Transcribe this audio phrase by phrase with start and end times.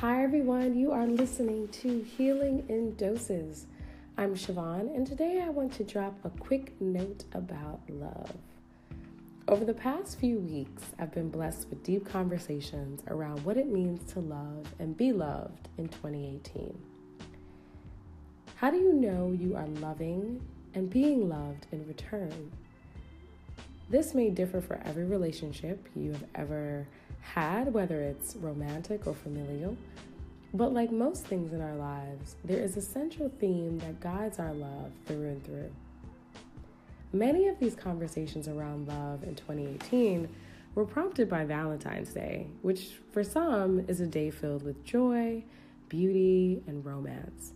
[0.00, 0.78] Hi, everyone.
[0.78, 3.66] You are listening to Healing in Doses.
[4.18, 8.36] I'm Siobhan, and today I want to drop a quick note about love.
[9.48, 14.12] Over the past few weeks, I've been blessed with deep conversations around what it means
[14.12, 16.78] to love and be loved in 2018.
[18.56, 22.52] How do you know you are loving and being loved in return?
[23.88, 26.88] This may differ for every relationship you have ever
[27.20, 29.76] had, whether it's romantic or familial.
[30.52, 34.52] But like most things in our lives, there is a central theme that guides our
[34.52, 35.70] love through and through.
[37.12, 40.28] Many of these conversations around love in 2018
[40.74, 45.44] were prompted by Valentine's Day, which for some is a day filled with joy,
[45.88, 47.52] beauty, and romance.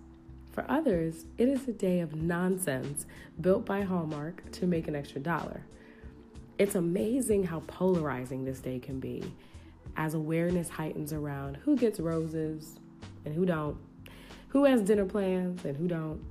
[0.52, 3.06] For others, it is a day of nonsense
[3.40, 5.64] built by Hallmark to make an extra dollar.
[6.60, 9.32] It's amazing how polarizing this day can be
[9.96, 12.78] as awareness heightens around who gets roses
[13.24, 13.78] and who don't,
[14.48, 16.22] who has dinner plans and who don't,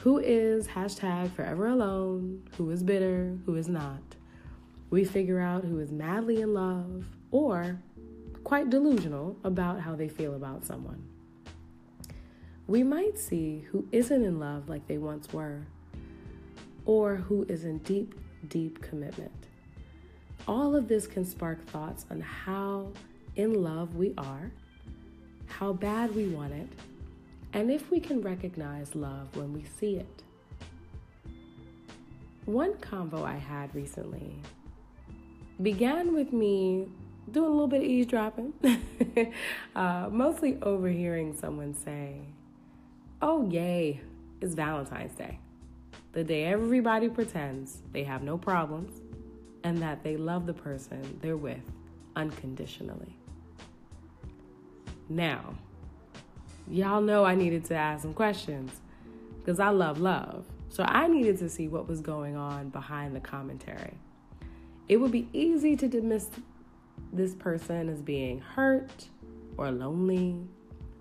[0.00, 4.02] who is hashtag forever alone, who is bitter, who is not.
[4.90, 7.80] We figure out who is madly in love or
[8.44, 11.02] quite delusional about how they feel about someone.
[12.66, 15.62] We might see who isn't in love like they once were,
[16.84, 18.14] or who is in deep,
[18.48, 19.41] deep commitment.
[20.48, 22.92] All of this can spark thoughts on how
[23.36, 24.50] in love we are,
[25.46, 26.68] how bad we want it,
[27.52, 30.22] and if we can recognize love when we see it.
[32.44, 34.34] One convo I had recently
[35.62, 36.88] began with me
[37.30, 38.52] doing a little bit of eavesdropping,
[39.76, 42.20] uh, mostly overhearing someone say,
[43.20, 44.00] Oh, yay,
[44.40, 45.38] it's Valentine's Day.
[46.12, 49.01] The day everybody pretends they have no problems
[49.64, 51.62] and that they love the person they're with
[52.16, 53.16] unconditionally.
[55.08, 55.54] Now,
[56.68, 58.72] y'all know I needed to ask some questions
[59.38, 60.46] because I love love.
[60.68, 63.94] So I needed to see what was going on behind the commentary.
[64.88, 66.28] It would be easy to dismiss
[67.12, 69.08] this person as being hurt
[69.56, 70.36] or lonely,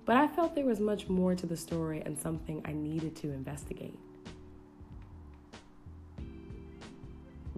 [0.06, 3.32] but I felt there was much more to the story and something I needed to
[3.32, 3.98] investigate.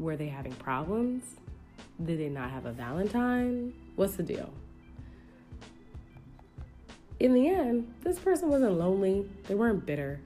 [0.04, 1.24] Were they having problems?
[2.04, 3.74] Did they not have a Valentine?
[3.96, 4.54] What's the deal?
[7.22, 10.20] In the end, this person wasn't lonely, they weren't bitter.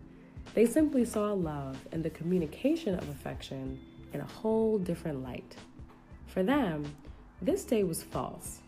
[0.56, 3.80] They simply saw love and the communication of affection
[4.14, 5.56] in a whole different light.
[6.26, 6.96] For them,
[7.44, 8.62] this day was false,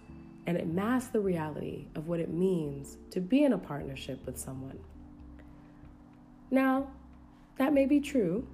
[0.46, 4.38] and it masked the reality of what it means to be in a partnership with
[4.38, 4.78] someone.
[6.52, 6.92] Now,
[7.58, 8.48] that may be true,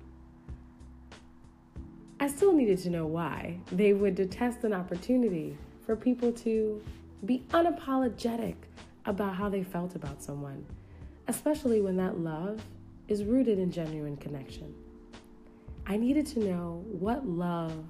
[2.25, 5.55] I still needed to know why they would detest an opportunity
[5.85, 6.81] for people to
[7.23, 8.55] be unapologetic
[9.05, 10.65] about how they felt about someone,
[11.27, 12.63] especially when that love
[13.07, 14.73] is rooted in genuine connection.
[15.85, 17.85] I needed to know what love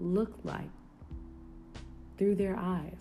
[0.00, 0.70] looked like
[2.16, 2.96] through their eyes.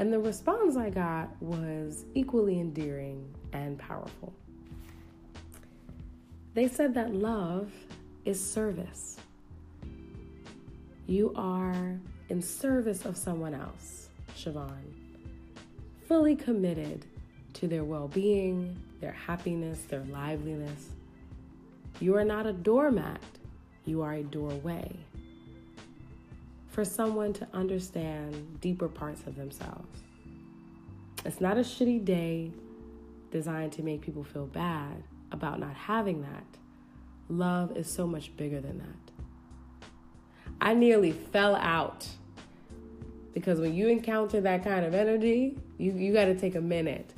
[0.00, 4.32] And the response I got was equally endearing and powerful.
[6.54, 7.70] They said that love
[8.24, 9.16] is service.
[11.10, 11.98] You are
[12.28, 14.70] in service of someone else, Siobhan,
[16.06, 17.04] fully committed
[17.54, 20.90] to their well being, their happiness, their liveliness.
[21.98, 23.20] You are not a doormat,
[23.86, 24.88] you are a doorway
[26.68, 30.04] for someone to understand deeper parts of themselves.
[31.24, 32.52] It's not a shitty day
[33.32, 36.46] designed to make people feel bad about not having that.
[37.28, 39.10] Love is so much bigger than that.
[40.60, 42.06] I nearly fell out
[43.32, 47.14] because when you encounter that kind of energy, you, you got to take a minute.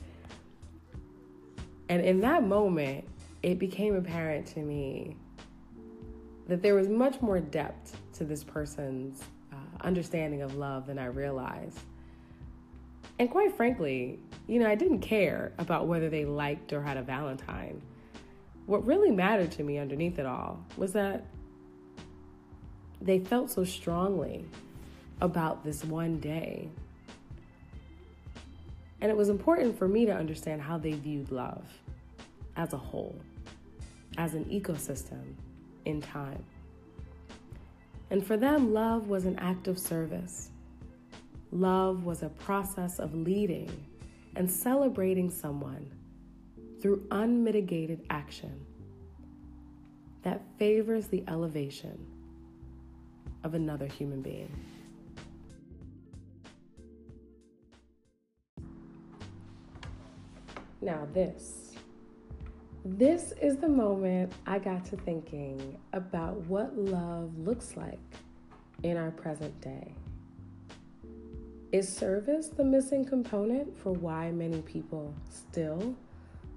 [1.89, 3.05] And in that moment,
[3.43, 5.17] it became apparent to me
[6.49, 9.23] that there was much more depth to this person's
[9.53, 11.81] uh, understanding of love than I realized.
[13.19, 17.03] And quite frankly, you know, I didn't care about whether they liked or had a
[17.03, 17.83] Valentine.
[18.67, 21.25] What really mattered to me underneath it all was that
[23.05, 24.45] they felt so strongly
[25.21, 26.69] about this one day.
[29.01, 31.65] And it was important for me to understand how they viewed love
[32.57, 33.17] as a whole,
[34.17, 35.35] as an ecosystem
[35.85, 36.45] in time.
[38.11, 40.51] And for them, love was an act of service.
[41.51, 43.71] Love was a process of leading
[44.37, 45.91] and celebrating someone
[46.81, 48.65] through unmitigated action
[50.23, 52.12] that favors the elevation
[53.45, 54.51] of another human being.
[60.81, 61.77] Now, this.
[62.85, 68.01] This is the moment I got to thinking about what love looks like
[68.83, 69.95] in our present day.
[71.71, 75.95] Is service the missing component for why many people still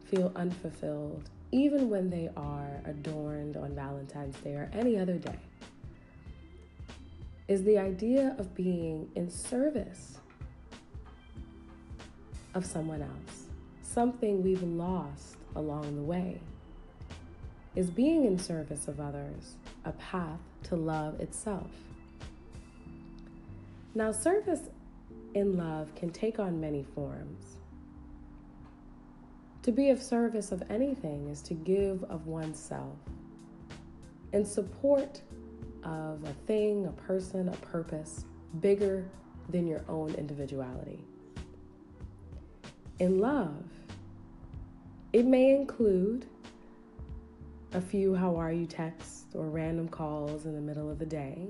[0.06, 5.38] feel unfulfilled, even when they are adorned on Valentine's Day or any other day?
[7.48, 10.18] Is the idea of being in service
[12.56, 13.44] of someone else
[13.84, 16.40] something we've lost along the way?
[17.76, 21.70] Is being in service of others a path to love itself?
[23.94, 24.62] Now, service
[25.36, 27.58] in love can take on many forms.
[29.62, 32.98] To be of service of anything is to give of oneself
[34.34, 35.22] and support
[35.86, 38.26] of a thing, a person, a purpose
[38.60, 39.06] bigger
[39.50, 41.00] than your own individuality.
[43.00, 43.64] In love,
[45.14, 46.26] it may include
[47.74, 51.50] a few how are you texts or random calls in the middle of the day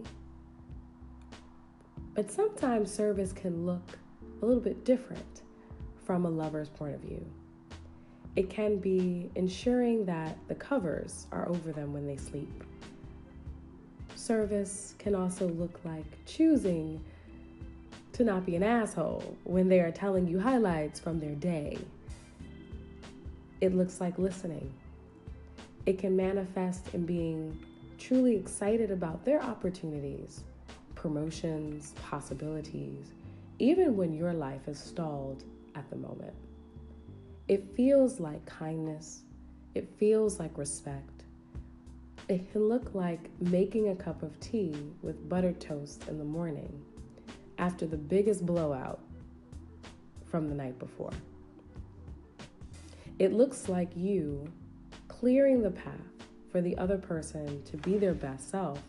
[2.15, 3.99] but sometimes service can look
[4.41, 5.41] a little bit different
[6.05, 7.23] from a lover's point of view.
[8.37, 12.63] It can be ensuring that the covers are over them when they sleep.
[14.25, 16.99] Service can also look like choosing
[18.11, 21.77] to not be an asshole when they are telling you highlights from their day.
[23.61, 24.73] It looks like listening.
[25.85, 27.63] It can manifest in being
[27.99, 30.43] truly excited about their opportunities
[30.95, 33.11] promotions, possibilities,
[33.59, 35.43] even when your life is stalled
[35.75, 36.33] at the moment.
[37.47, 39.21] It feels like kindness,
[39.75, 41.14] it feels like respect.
[42.27, 46.83] It can look like making a cup of tea with buttered toast in the morning
[47.59, 48.99] after the biggest blowout
[50.25, 51.13] from the night before.
[53.19, 54.51] It looks like you
[55.07, 55.93] clearing the path
[56.51, 58.81] for the other person to be their best self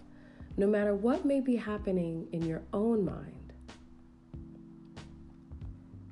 [0.56, 3.52] no matter what may be happening in your own mind.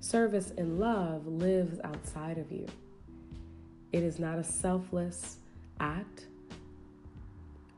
[0.00, 2.66] Service and love lives outside of you.
[3.92, 5.38] It is not a selfless
[5.80, 6.26] act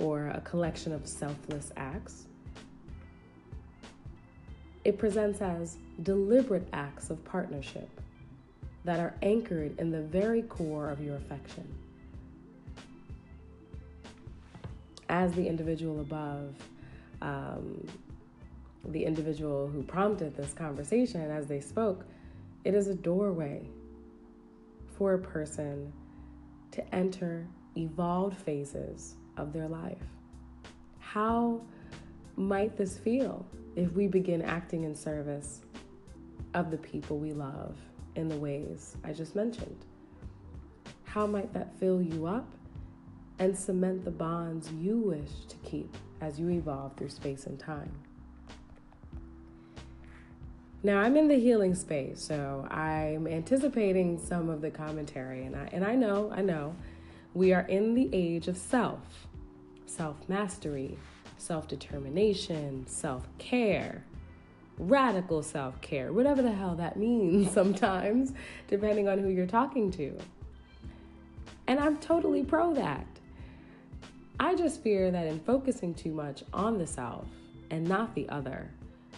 [0.07, 2.27] or a collection of selfless acts.
[4.85, 7.89] It presents as deliberate acts of partnership
[8.85, 11.67] that are anchored in the very core of your affection.
[15.09, 16.55] as the individual above,
[17.23, 17.87] um,
[18.87, 22.05] the individual who prompted this conversation as they spoke,
[22.65, 23.67] it is a doorway
[24.97, 25.93] for a person
[26.71, 30.03] to enter evolved phases of their life.
[30.99, 31.61] How
[32.37, 35.63] might this feel if we begin acting in service
[36.55, 37.77] of the people we love
[38.15, 39.85] in the ways I just mentioned?
[41.05, 42.47] How might that fill you up
[43.39, 47.93] and cement the bonds you wish to keep as you evolve through space and time.
[50.83, 55.69] Now, I'm in the healing space, so I'm anticipating some of the commentary, and I,
[55.73, 56.77] and I know, I know,
[57.37, 59.27] we are in the age of self,
[59.85, 60.97] self mastery,
[61.37, 64.03] self determination, self care,
[64.79, 68.33] radical self care, whatever the hell that means sometimes,
[68.69, 70.17] depending on who you're talking to.
[71.67, 73.07] And I'm totally pro that.
[74.41, 77.27] I just fear that in focusing too much on the self
[77.71, 78.71] and not the other,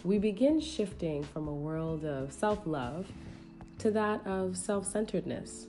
[0.03, 3.07] we begin shifting from a world of self love
[3.79, 5.69] to that of self centeredness.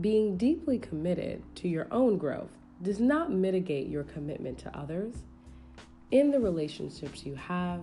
[0.00, 2.50] Being deeply committed to your own growth
[2.82, 5.14] does not mitigate your commitment to others
[6.10, 7.80] in the relationships you have.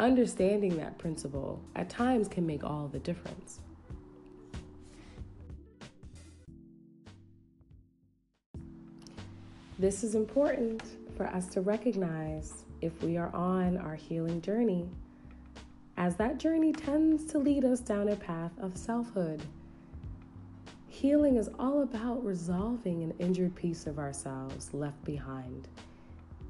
[0.00, 3.60] Understanding that principle at times can make all the difference.
[9.78, 10.82] This is important
[11.18, 14.88] for us to recognize if we are on our healing journey,
[15.98, 19.42] as that journey tends to lead us down a path of selfhood.
[20.96, 25.68] Healing is all about resolving an injured piece of ourselves left behind.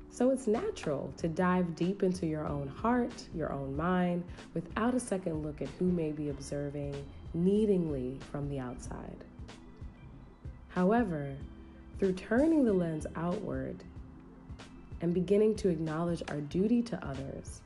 [0.09, 4.23] So it's natural to dive deep into your own heart, your own mind,
[4.55, 6.95] without a second look at who may be observing
[7.37, 9.25] needingly from the outside.
[10.69, 11.35] However,
[11.99, 13.83] through turning the lens outward
[15.00, 17.62] and beginning to acknowledge our duty to others,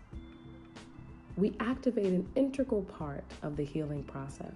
[1.36, 4.54] we activate an integral part of the healing process.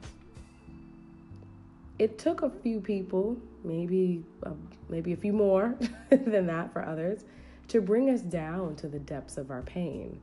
[1.99, 4.51] It took a few people, maybe uh,
[4.89, 5.77] maybe a few more
[6.11, 7.25] than that for others,
[7.69, 10.21] to bring us down to the depths of our pain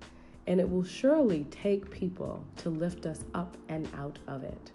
[0.48, 4.72] and it will surely take people to lift us up and out of it.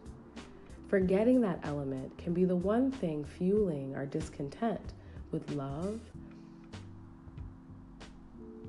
[0.88, 4.92] Forgetting that element can be the one thing fueling our discontent
[5.32, 6.00] with love.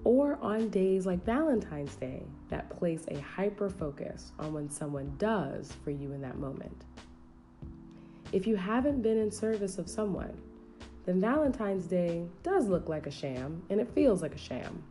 [0.03, 5.71] Or on days like Valentine's Day that place a hyper focus on when someone does
[5.83, 6.85] for you in that moment.
[8.31, 10.35] If you haven't been in service of someone,
[11.05, 14.83] then Valentine's Day does look like a sham and it feels like a sham,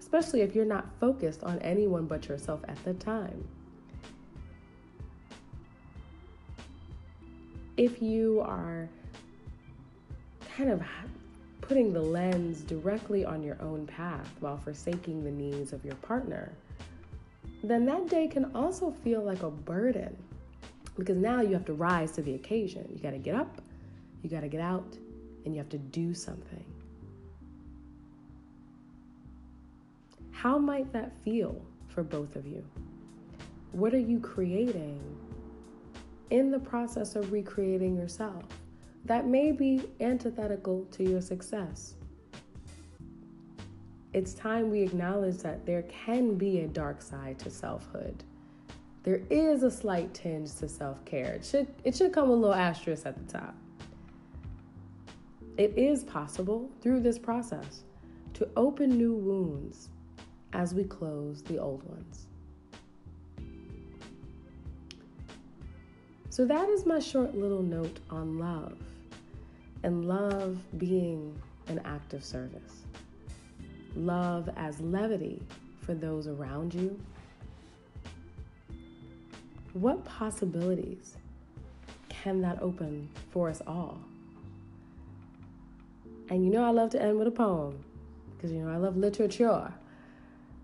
[0.00, 3.46] especially if you're not focused on anyone but yourself at the time.
[7.76, 8.88] if you are
[10.56, 10.82] kind of
[11.60, 16.52] putting the lens directly on your own path while forsaking the needs of your partner,
[17.62, 20.16] then that day can also feel like a burden
[20.96, 22.88] because now you have to rise to the occasion.
[22.92, 23.60] You got to get up,
[24.22, 24.96] you got to get out,
[25.44, 26.64] and you have to do something.
[30.30, 32.64] How might that feel for both of you?
[33.72, 35.00] What are you creating
[36.30, 38.44] in the process of recreating yourself
[39.04, 41.94] that may be antithetical to your success.
[44.12, 48.24] It's time we acknowledge that there can be a dark side to selfhood.
[49.06, 51.34] There is a slight tinge to self-care.
[51.34, 53.54] It should it should come a little asterisk at the top.
[55.56, 57.84] It is possible through this process
[58.34, 59.90] to open new wounds
[60.52, 62.26] as we close the old ones.
[66.28, 68.76] So, that is my short little note on love
[69.84, 72.82] and love being an act of service.
[73.94, 75.40] Love as levity
[75.80, 76.98] for those around you.
[79.76, 81.18] What possibilities
[82.08, 84.00] can that open for us all?
[86.30, 87.78] And you know, I love to end with a poem
[88.34, 89.70] because you know, I love literature.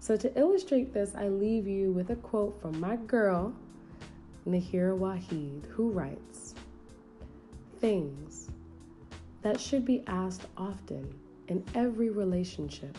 [0.01, 3.53] So, to illustrate this, I leave you with a quote from my girl,
[4.49, 6.55] Nayyirah Waheed, who writes
[7.81, 8.49] Things
[9.43, 11.15] that should be asked often
[11.49, 12.97] in every relationship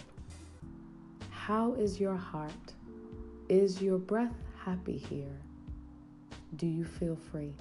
[1.32, 2.74] How is your heart?
[3.50, 5.40] Is your breath happy here?
[6.56, 7.54] Do you feel free?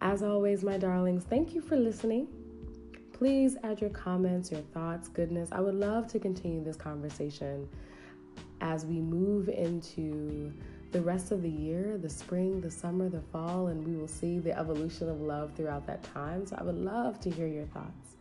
[0.00, 2.28] As always, my darlings, thank you for listening.
[3.12, 5.48] Please add your comments, your thoughts, goodness.
[5.52, 7.68] I would love to continue this conversation
[8.60, 10.52] as we move into
[10.92, 14.38] the rest of the year, the spring, the summer, the fall, and we will see
[14.38, 16.46] the evolution of love throughout that time.
[16.46, 18.16] So I would love to hear your thoughts.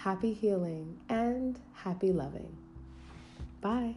[0.07, 2.57] happy healing, and happy loving.
[3.61, 3.97] Bye.